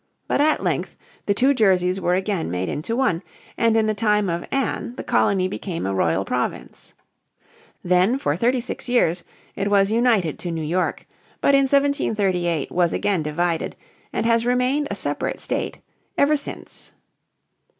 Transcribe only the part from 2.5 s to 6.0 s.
into one, and in the time of Anne the colony became a